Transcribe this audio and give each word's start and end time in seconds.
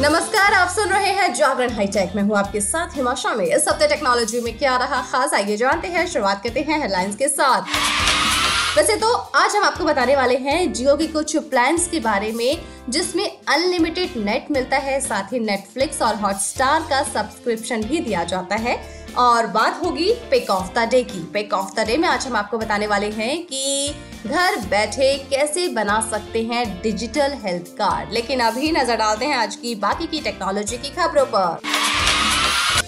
नमस्कार, 0.00 0.52
आप 0.52 0.68
सुन 0.68 0.88
रहे 0.88 1.10
हैं 1.10 1.34
जागरण 1.34 1.72
हाईटेक। 1.72 2.12
में 2.16 2.22
हूँ 2.22 2.36
आपके 2.38 2.60
साथ 2.60 2.96
हिमाशा 2.96 3.34
में। 3.34 3.44
इस 3.44 3.68
हफ़्ते 3.68 3.88
टेक्नोलॉजी 3.88 4.40
में 4.40 4.58
क्या 4.58 4.76
रहा 4.76 5.02
खास, 5.02 5.34
आइए 5.34 5.56
जानते 5.56 5.88
हैं। 5.88 6.06
शुरुआत 6.06 6.42
करते 6.42 6.60
हैं 6.60 6.80
हेडलाइंस 6.80 7.16
के 7.16 7.28
साथ। 7.28 7.62
वैसे 8.76 8.96
तो 8.96 9.12
आज 9.14 9.56
हम 9.56 9.62
आपको 9.62 9.84
बताने 9.84 10.16
वाले 10.16 10.36
हैं 10.36 10.72
जियो 10.72 10.96
की 10.96 11.06
कुछ 11.06 11.36
प्लान्स 11.36 11.88
के 11.88 12.00
बारे 12.00 12.32
में, 12.32 12.58
जिसमें 12.88 13.38
अनलिमिटेड 13.48 14.10
नेट 14.16 14.46
मिलता 14.50 14.76
है। 14.76 15.00
साथ 15.00 15.32
ही 15.32 15.38
नेटफ्लिक्स 15.38 16.02
और 16.02 16.14
हॉटस्टार 16.14 16.80
का 16.80 17.02
सब्सक्रिप्शन 17.02 17.82
भी 17.82 18.00
दिया 18.00 18.24
जाता 18.24 18.56
है। 18.56 18.99
और 19.18 19.46
बात 19.46 19.80
होगी 19.84 20.12
पिक 20.30 20.50
ऑफ़ 20.50 20.72
द 20.74 20.88
डे 20.90 21.02
की। 21.02 21.22
पिक 21.32 21.52
ऑफ़ 21.54 21.74
द 21.74 21.86
डे 21.86 21.96
में 21.96 22.08
आज 22.08 22.26
हम 22.26 22.36
आपको 22.36 22.58
बताने 22.58 22.86
वाले 22.86 23.10
हैं 23.10 23.42
कि 23.44 23.94
घर 24.26 24.56
बैठे 24.68 25.16
कैसे 25.30 25.66
बना 25.68 26.00
सकते 26.10 26.42
हैं 26.42 26.64
डिजिटल 26.82 27.36
हेल्थ 27.44 27.72
कार्ड 27.76 28.12
लेकिन 28.12 28.40
अभी 28.40 28.70
नज़र 28.72 28.96
डालते 28.96 29.26
हैं 29.26 29.36
आज 29.36 29.56
की 29.56 29.74
बाकी 29.76 30.06
की 30.06 30.20
टेक्नोलॉजी 30.20 30.76
की 30.76 30.90
खबरों 30.90 31.24
पर। 31.26 31.68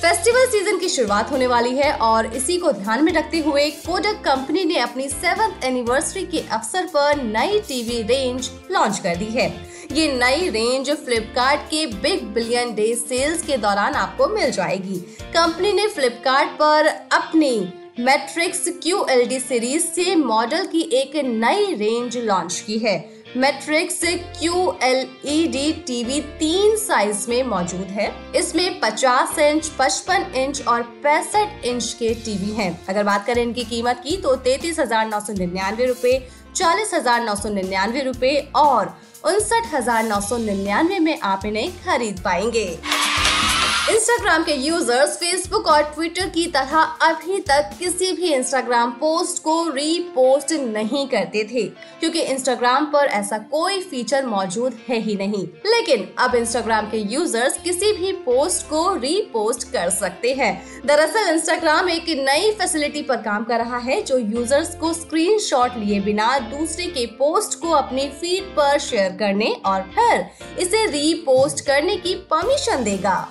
फेस्टिवल 0.03 0.47
सीज़न 0.47 0.79
की 0.79 0.89
शुरुआत 0.89 1.31
होने 1.33 1.47
वाली 1.47 1.77
है 1.77 1.93
और 1.95 2.27
इसी 2.27 2.57
को 2.59 2.73
ध्यान 2.73 3.05
में 3.05 3.13
रखते 3.13 3.39
हुए 3.41 3.69
कोडक 3.71 4.23
कंपनी 4.25 4.65
ने 4.65 4.79
अपनी 4.79 5.09
सेवेंथ 5.09 5.65
एनिवर्सरी 5.65 6.25
के 6.27 6.41
अवसर 6.51 6.87
पर 6.87 7.23
नई 7.23 7.61
टीवी 7.69 8.03
रेंज 8.03 8.51
लॉन्च 8.71 8.99
कर 8.99 9.17
दी 9.17 9.31
है। 9.31 9.49
ये 9.93 10.07
नई 10.13 10.49
रेंज 10.49 10.91
फ्लिपकार्ट 10.99 11.61
के 11.71 11.85
बिग 11.95 12.23
बिलियन 12.35 12.75
डे 12.75 12.95
सेल्स 12.97 13.43
के 13.43 13.57
दौरान 13.59 13.95
आपको 13.95 14.27
मिल 14.29 14.51
जाएगी। 14.51 14.99
कंपनी 15.35 15.73
ने 15.73 15.87
फ्लिपकार्ट 15.89 16.51
पर 16.59 16.87
अपनी 17.13 17.57
मैट्रिक्स 18.01 18.69
क्यू 18.83 19.05
सीरीज़ 19.41 19.83
से 19.85 20.15
मॉडल 20.17 20.67
की 20.67 20.81
एक 21.01 21.17
नई 21.25 21.75
रेंज 21.77 22.17
लॉन्च 22.19 22.61
की 22.67 22.79
है। 22.79 22.97
Matrix 23.37 24.01
Q 24.05 24.73
L 24.83 25.07
E 25.27 25.47
D 25.49 25.73
TV 25.87 26.21
तीन 26.39 26.77
साइज़ 26.79 27.29
में 27.31 27.43
मौजूद 27.45 27.87
है। 27.91 28.11
इसमें 28.37 28.81
50 28.81 29.39
इंच 29.41 29.71
55 29.79 30.37
इंच 30.37 30.67
और 30.69 30.83
पैंसठ 31.05 31.65
इंच 31.67 31.93
के 31.99 32.15
टीवी 32.25 32.53
हैं। 32.55 32.79
अगर 32.89 33.05
बात 33.05 33.27
करें 33.27 33.43
इनकी 33.43 33.65
कीमत 33.67 34.01
की 34.05 34.17
तो 34.17 34.35
तैतीस 34.39 34.79
हज़ार 34.81 35.09
नौ 35.09 35.21
सौ 35.21 35.33
निन्यानवे 35.35 35.87
रूपए 35.87 36.21
चालीस 36.55 36.93
हज़ार 36.95 37.23
नौ 37.25 37.35
सौ 37.37 37.49
निन्यानवे 37.51 38.03
रूपए 38.03 38.37
और 38.57 38.95
उनसठ 39.27 39.75
हज़ार 39.75 40.03
नौ 40.05 40.21
सौ 40.21 40.37
निन्यानवे 40.39 40.99
में 40.99 41.19
आप 41.21 41.45
इन्हें 41.47 41.71
खरीद 41.85 42.21
पाएँगे। 42.25 42.67
इंस्टाग्राम 43.91 44.43
के 44.45 44.55
यूज़र्स 44.55 45.17
फेसबुक 45.19 45.67
और 45.67 45.83
ट्विटर 45.85 46.29
की 46.31 46.47
तरह 46.47 46.77
अभी 47.03 47.39
तक 47.41 47.71
किसी 47.79 48.11
भी 48.13 48.33
इंस्टाग्राम 48.35 48.91
पोस्ट 49.01 49.43
को 49.43 49.55
रीपोस्ट 49.69 50.53
नहीं 50.53 51.07
करते 51.09 51.43
थे, 51.45 51.63
क्योंकि 52.01 52.21
इंस्टाग्राम 52.23 52.85
पर 52.93 53.07
ऐसा 53.09 53.39
कोई 53.51 53.81
फीचर 53.81 54.27
मौजूद 54.27 54.79
है 54.89 54.99
ही 54.99 55.17
नहीं। 55.17 55.43
लेकिन 55.67 56.07
अब 56.19 56.35
इंस्टाग्राम 56.35 56.91
के 56.91 56.99
यूज़र्स 57.15 57.59
किसी 57.65 57.93
भी 57.93 58.13
पोस्ट 58.23 58.67
को 58.67 58.95
रीपोस्ट 58.97 59.69
कर 59.73 59.91
सकते 59.91 60.33
हैं। 60.35 60.53
दरअसल 60.87 61.33
इंस्टाग्राम 61.33 61.89
एक 61.89 62.09
नई 62.21 62.53
फैसिलिटी 62.53 63.03
पर 63.03 63.17
काम 63.23 63.45
कर 63.45 63.59
रहा 63.59 63.79
है, 63.79 64.01
जो 64.03 64.19
यूज़र्स 64.19 64.75
को 64.77 64.93
स्क्रीनशॉट 64.95 65.77
लिए 65.77 66.01
बिना 66.01 66.39
दूसरे 66.51 66.87
के 66.89 67.07
पोस्ट 67.19 67.61
को 67.61 67.71
अपनी 67.73 68.09
फ़ीड 68.11 68.57
पर 68.57 68.79
शेयर 68.81 69.17
करने 69.19 69.55
और 69.67 69.83
फिर 69.95 70.27
इसे 70.61 70.87
रीपोस्ट 70.89 71.67
करने 71.67 71.97
की 71.97 72.15
परमिशन 72.31 72.85
देगा। 72.85 73.29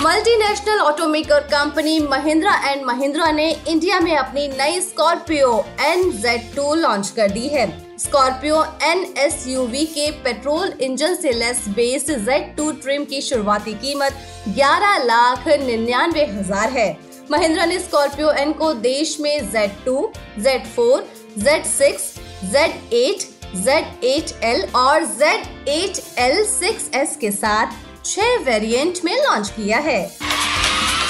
Multinational 0.00 0.78
automaker 0.78 1.40
company 1.50 1.98
Mahindra 2.00 2.54
and 2.64 2.84
Mahindra 2.84 3.30
ने 3.32 3.48
इंडिया 3.68 4.00
में 4.00 4.16
अपनी 4.16 4.46
नई 4.48 4.80
Scorpio 4.80 5.52
N 5.82 6.10
Z 6.12 6.42
two 6.56 6.74
launch 6.74 7.08
कर 7.16 7.30
दी 7.30 7.46
है। 7.48 7.66
स्कॉर्पियो 7.98 8.62
एन 8.84 9.04
एस 9.18 9.44
के 9.46 10.10
पेट्रोल 10.24 10.72
इंजन 10.80 11.14
से 11.14 11.32
less 11.32 11.64
base 11.76 12.10
Z 12.10 12.54
two 12.56 12.70
trim 12.82 13.04
की 13.04 13.20
शुरुआती 13.20 13.74
कीमत 13.76 14.18
11 14.58 14.98
लाख 15.04 15.48
निन्यानवे 15.48 16.26
हज़ार 16.26 16.70
है। 16.70 16.88
महिंद्रा 17.30 17.64
ने 17.64 17.78
स्कॉर्पियो 17.78 18.32
एन 18.34 18.52
को 18.52 18.72
देश 18.82 19.16
में 19.20 19.50
Z 19.50 19.84
two 19.84 20.08
Z 20.38 20.66
four 20.66 21.08
Z 21.38 21.64
six 21.64 22.12
Z 22.52 22.94
eight 22.94 23.28
Z 23.56 24.04
eight 24.04 24.38
L 24.44 24.64
और 24.76 25.04
Z 25.16 25.68
eight 25.70 26.04
L 26.20 26.44
six 26.46 26.90
S 26.94 27.16
के 27.16 27.30
साथ 27.32 27.84
छह 28.06 28.36
वेरिएंट 28.36 28.98
में 29.04 29.24
लॉन्च 29.24 29.48
किया 29.48 29.78
है। 29.78 30.18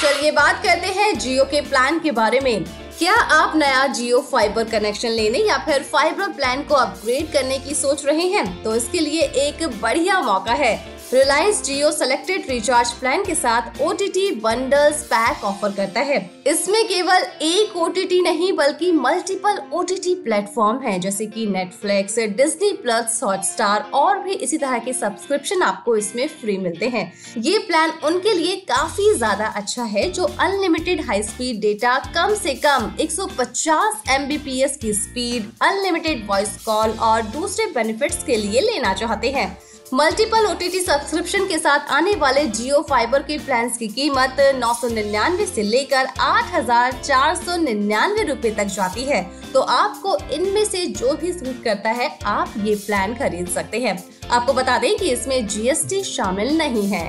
चलिए 0.03 0.31
बात 0.31 0.63
करते 0.65 0.87
हैं 0.87 1.19
जियो 1.19 1.45
के 1.45 1.61
प्लान 1.61 1.99
के 1.99 2.11
बारे 2.11 2.41
में। 2.41 2.65
क्या 2.99 3.15
आप 3.15 3.57
नया 3.57 3.87
जियो 3.87 4.21
फाइबर 4.33 4.65
कनेक्शन 4.65 5.09
लेने 5.09 5.39
या 5.39 5.59
फिर 5.59 5.83
फाइबर 5.83 6.29
प्लान 6.29 6.63
को 6.63 6.75
अपग्रेड 6.75 7.33
करने 7.33 7.59
की 7.59 7.75
सोच 7.75 8.07
रहे 8.07 8.27
हैं? 8.27 8.63
तो 8.63 8.77
इसके 8.77 9.01
लिए 9.01 9.23
एक 9.23 9.67
बढ़िया 9.83 10.21
मौका 10.21 10.53
है। 10.53 10.96
Reliance 11.13 11.63
Jio 11.65 11.91
selected 11.93 12.49
recharge 12.51 12.93
plan 12.93 13.23
के 13.25 13.35
साथ 13.35 13.81
O 13.81 13.93
T 13.93 14.07
T 14.09 14.31
bundles 14.37 15.03
pack 15.05 15.45
offer 15.45 15.73
करता 15.73 16.01
है। 16.01 16.19
इसमें 16.47 16.83
केवल 16.89 17.27
एक 17.43 17.77
ओ 17.77 17.87
टी 17.89 18.05
टी 18.05 18.21
नहीं, 18.23 18.53
बल्कि 18.53 18.91
multiple 18.93 19.61
O 19.73 19.83
T 19.83 19.97
T 19.97 20.15
platform 20.23 20.81
है, 20.83 20.99
जैसे 21.01 21.27
कि 21.27 21.47
नेटफ्लिक्स 21.47 22.19
डिज्नी 22.19 22.71
प्लस 22.83 23.21
हॉटस्टार 23.25 23.91
और 23.95 24.19
भी 24.19 24.33
इसी 24.37 24.59
तरह 24.59 24.79
के 24.79 24.93
सब्सक्रिप्शन 24.93 25.63
आपको 25.63 25.97
इसमें 25.97 26.27
फ्री 26.31 26.57
मिलते 26.59 26.89
हैं। 26.89 27.13
ये 27.39 27.59
प्लान 27.69 27.93
उनके 28.07 28.33
लिए 28.33 28.57
काफ़ी 28.69 29.13
ज़्यादा 29.15 29.47
अच्छा 29.47 29.85
है, 29.85 30.11
जो 30.11 30.25
अनलिमिटेड 30.25 31.05
हाई 31.07 31.23
स्पीड 31.23 31.61
डेटा 31.61 31.99
कम 32.17 32.35
से 32.35 32.55
कम 32.67 32.91
150 33.01 34.03
एमबीपीएस 34.11 34.77
की 34.77 34.93
स्पीड 34.95 35.51
अनलिमिटेड 35.63 36.27
वॉइस 36.29 36.57
कॉल 36.65 36.99
और 37.03 37.23
दूसरे 37.31 37.67
बेनिफिट्स 37.75 38.23
के 38.25 38.37
लिए 38.39 38.61
लेना 38.63 38.95
चाहते 38.95 39.31
हैं। 39.31 39.49
मल्टीपल 39.95 40.47
ओटीटी 40.47 40.81
सब्सक्रिप्शन 40.81 41.45
के 41.47 41.59
साथ 41.59 41.91
आने 41.91 42.15
वाले 42.15 42.45
जियो 42.47 42.81
फाइबर 42.89 43.23
के 43.23 43.37
प्लान 43.39 43.69
की 43.69 43.89
कीमत 43.89 44.37
नौ 44.55 44.73
सौ 44.75 44.89
निन्यानवे 44.89 45.43
ऐसी 45.43 45.63
लेकर 45.63 46.07
आठ 46.21 46.53
हज़ार 46.55 46.93
चार 46.93 47.35
सौ 47.35 47.57
निन्यानवे 47.57 48.23
रूपए 48.23 48.51
तक 48.51 48.65
जाती 48.65 49.05
है। 49.05 49.23
तो 49.53 49.61
आपको 49.61 50.17
इनमें 50.33 50.65
से 50.65 50.85
जो 50.87 51.13
भी 51.13 51.33
सूट 51.33 51.63
करता 51.65 51.91
है, 51.91 52.09
आप 52.27 52.55
ये 52.59 52.75
प्लान 52.77 53.15
खरीद 53.15 53.49
सकते 53.49 53.81
हैं। 53.81 53.97
आपको 54.31 54.53
बता 54.53 54.79
दें 54.79 54.97
कि 54.97 55.11
इसमें 55.11 55.47
जीएसटी 55.47 56.03
शामिल 56.05 56.57
नहीं 56.59 56.87
है। 56.89 57.07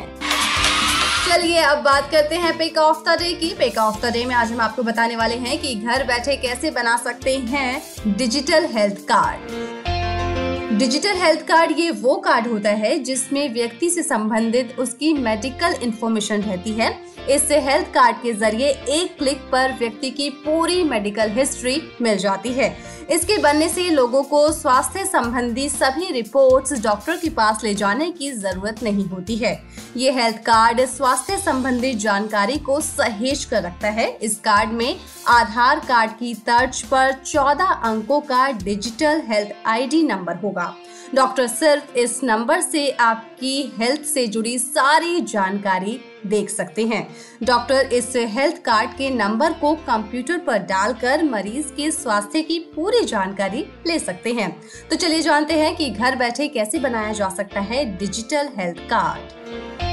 चलिए, 1.29 1.57
अब 1.57 1.77
बात 1.77 2.11
करते 2.11 2.35
हैं 2.35 2.57
पेक 2.57 2.77
ऑफ़ 2.77 3.03
द 3.09 3.17
डे 3.19 3.33
की। 3.33 3.53
पेक 3.53 3.77
ऑफ़ 3.77 4.05
द 4.05 4.11
डे 4.13 4.25
में 4.25 4.35
आज 4.35 4.51
हम 4.51 4.61
आपको 4.61 4.83
बताने 4.83 5.15
वाले 5.15 5.35
हैं 5.37 5.57
कि 5.61 5.73
घर 5.75 6.03
बैठे 6.03 6.35
कैसे 6.37 6.71
बना 6.71 6.95
सकते 6.97 7.37
हैं 7.37 8.15
digital 8.17 8.65
health 8.65 9.01
card 9.01 9.76
digital 10.69 11.15
health 11.17 11.41
card 11.47 11.79
ये 11.79 11.91
वो 11.91 12.15
कार्ड 12.15 12.47
होता 12.47 12.69
है 12.69 12.97
जिसमें 12.99 13.53
व्यक्ति 13.53 13.89
से 13.89 14.01
संबंधित 14.03 14.75
उसकी 14.79 15.13
मेडिकल 15.13 15.75
इंफॉर्मेशन 15.83 16.41
रहती 16.41 16.71
है। 16.71 16.89
इससे 17.29 17.59
हेल्थ 17.61 17.87
कार्ड 17.93 18.17
के 18.21 18.33
ज़रिए 18.33 18.67
एक 18.89 19.17
क्लिक 19.17 19.37
पर 19.51 19.73
व्यक्ति 19.79 20.09
की 20.09 20.29
पूरी 20.43 20.83
मेडिकल 20.83 21.29
हिस्ट्री 21.31 21.81
मिल 22.01 22.17
जाती 22.17 22.51
है। 22.53 22.75
इसके 23.11 23.37
बनने 23.37 23.67
से 23.69 23.89
लोगों 23.89 24.21
को 24.23 24.51
स्वास्थ्य 24.51 25.03
संबंधी 25.05 25.67
सभी 25.69 26.11
रिपोर्ट्स 26.11 26.81
डॉक्टर 26.83 27.17
के 27.17 27.29
पास 27.29 27.63
ले 27.63 27.73
जाने 27.73 28.09
की 28.11 28.31
ज़रूरत 28.31 28.83
नहीं 28.83 29.05
होती 29.05 29.35
है। 29.35 29.53
ये 29.97 30.11
हेल्थ 30.11 30.37
कार्ड 30.45 30.81
स्वास्थ्य 30.87 31.37
संबंधी 31.37 31.93
जानकारी 31.95 32.57
को 32.59 32.79
सहेज 32.81 33.45
कर 33.45 33.63
रखता 33.63 33.89
है। 33.89 34.09
इस 34.21 34.35
कार्ड 34.39 34.71
में 34.71 34.95
आधार 35.29 35.79
कार्ड 35.79 36.11
की 36.11 36.33
तर्ज 36.47 36.81
पर 36.83 37.11
14 37.25 37.71
अंकों 37.83 38.19
का 38.21 38.47
डिजिटल 38.53 39.21
हेल्थ 39.27 39.67
आईडी 39.67 40.03
नंबर 40.03 40.35
होगा। 40.35 40.56
डॉक्टर 41.15 41.47
सिर्फ़ 41.47 41.93
इस 41.93 42.23
नंबर 42.23 42.61
से 42.61 42.89
आपकी 42.89 43.73
हेल्थ 43.77 44.01
से 44.01 44.27
जुड़ी 44.27 44.59
सारी 44.59 45.21
जानकारी 45.21 45.99
देख 46.27 46.49
सकते 46.49 46.85
हैं। 46.85 47.15
डॉक्टर 47.43 47.89
इस 47.93 48.13
हेल्थ 48.15 48.61
कार्ड 48.61 48.89
के 48.89 49.09
नंबर 49.09 49.53
को 49.53 49.75
कंप्यूटर 49.75 50.37
पर 50.37 50.57
डालकर 50.57 51.23
मरीज़ 51.23 51.67
के 51.67 51.91
स्वास्थ्य 51.91 52.41
की 52.41 52.59
पूरी 52.59 53.05
जानकारी 53.05 53.65
ले 53.87 53.99
सकते 53.99 54.33
हैं। 54.33 54.61
तो 54.89 54.95
चलिए 54.95 55.21
जानते 55.21 55.53
हैं 55.53 55.75
कि 55.75 55.89
घर 55.89 56.15
बैठे 56.15 56.47
कैसे 56.47 56.79
बनाया 56.79 57.13
जा 57.13 57.29
सकता 57.29 57.59
है 57.59 57.97
digital 57.97 58.49
health 58.57 58.77
card 58.77 59.86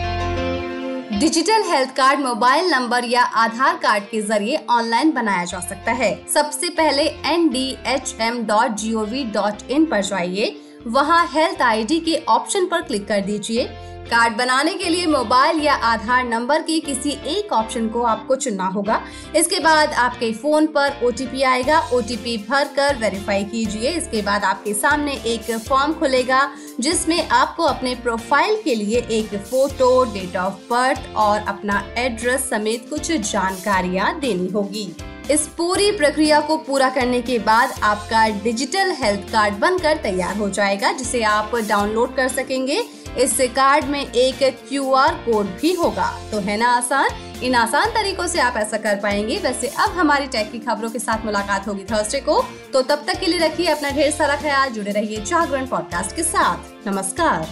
digital 1.25 1.63
health 1.63 1.91
card, 1.97 2.21
mobile 2.21 2.67
number 2.71 3.05
या 3.05 3.23
आधार 3.43 3.77
कार्ड 3.83 4.05
के 4.05 4.21
ज़रिए 4.23 4.57
ऑनलाइन 4.71 5.13
बनाया 5.13 5.45
जा 5.45 5.61
सकता 5.61 5.93
है। 5.93 6.11
सबसे 6.35 6.69
पहले 6.71 7.03
N 7.27 7.49
D 7.49 7.65
H 7.87 8.15
M 8.21 8.43
dot 8.47 8.75
G 8.79 8.93
O 8.95 9.05
V 9.05 9.23
dot 9.35 9.71
in 9.71 9.85
पर 9.87 10.03
जाइए। 10.03 10.51
वहाँ 10.87 11.27
हेल्थ 11.33 11.63
आईडी 11.63 11.99
के 12.01 12.17
ऑप्शन 12.29 12.67
पर 12.67 12.83
क्लिक 12.83 13.07
कर 13.09 13.21
दीजिए। 13.21 13.65
कार्ड 14.05 14.37
बनाने 14.37 14.73
के 14.75 14.89
लिए 14.89 15.07
मोबाइल 15.07 15.61
या 15.61 15.75
आधार 15.75 16.25
नंबर 16.25 16.63
के 16.63 16.79
किसी 16.81 17.11
एक 17.27 17.53
ऑप्शन 17.53 17.89
को 17.89 18.03
आपको 18.03 18.37
चुनना 18.37 18.67
होगा। 18.67 19.01
इसके 19.37 19.61
बाद 19.61 19.93
आपके 19.93 20.33
फ़ोन 20.33 20.67
पर 20.67 21.01
ओटीपी 21.05 21.43
आएगा। 21.43 21.79
ओ 21.93 22.01
भर 22.49 22.69
कर 22.77 22.97
वेरीफाई 22.97 23.45
कीजिए। 23.45 23.91
इसके 23.91 24.23
बाद 24.23 24.45
आपके 24.45 24.75
सामने 24.75 25.15
एक 25.27 25.51
फॉर्म 25.59 25.93
खुलेगा, 25.93 26.49
जिसमें 26.81 27.29
आपको 27.29 27.63
अपने 27.63 27.95
प्रोफ़ाइल 27.95 28.61
के 28.65 28.75
लिए 28.75 29.01
एक 29.11 29.35
फ़ोटो 29.41 30.05
डेट 30.15 30.37
ऑफ़ 30.37 30.61
बर्थ 30.71 31.11
और 31.17 31.41
अपना 31.41 31.83
एड्रेस 31.99 32.49
समेत 32.51 32.87
कुछ 32.91 33.13
जानकारियाँ 33.13 34.19
देनी 34.21 34.49
होगी। 34.49 34.87
इस 35.31 35.47
पूरी 35.47 35.91
प्रक्रिया 35.91 36.41
को 36.41 36.57
पूरा 36.57 36.91
करने 36.91 37.23
के 37.23 37.39
बाद 37.39 37.75
आपका 37.83 38.29
डिजिटल 38.29 38.91
हेल्थ 38.91 39.21
कार्ड 39.21 39.55
बनकर 39.55 39.97
तैयार 39.97 40.37
हो 40.37 40.51
जाएगा, 40.51 40.93
जिसे 40.93 41.23
आप 41.23 41.57
डाउनलोड 41.57 42.17
कर 42.17 42.29
सकेंगे। 42.29 42.85
इस 43.19 43.37
कार्ड 43.41 43.85
में 43.85 44.13
एक 44.13 44.67
क्यूआर 44.69 45.15
कोड 45.15 45.47
भी 45.47 45.73
होगा। 45.73 46.21
तो 46.33 46.39
है 46.39 46.57
ना 46.57 46.69
आसान? 46.69 47.09
इन 47.43 47.55
आसान 47.55 47.91
तरीकों 47.91 48.27
से 48.27 48.41
आप 48.41 48.57
ऐसा 48.57 48.77
कर 48.77 48.97
पाएँगे। 48.97 49.39
वैसे 49.39 49.67
अब 49.67 49.91
हमारी 49.91 50.27
टेक 50.27 50.53
की 50.53 50.59
खबरों 50.59 50.91
के 50.91 50.99
साथ 50.99 51.25
मुलाकात 51.25 51.69
होगी 51.69 51.85
थर्सडे 51.85 52.21
को। 52.21 52.45
तो 52.73 52.83
तब 52.83 53.05
तक 53.07 53.21
के 53.21 53.27
लिए 53.27 53.39
रखिए 53.39 53.67
अपना 53.67 53.91
ढेर 53.91 54.11
सारा 54.11 54.37
ख्याल, 54.37 54.71
जुड़े 54.71 54.93
रहिए 54.93 55.21
जागरण 55.21 55.67
पॉडकास्ट 55.67 56.17
के 56.17 56.23
साथ। 56.23 56.89
नमस्कार। 56.89 57.47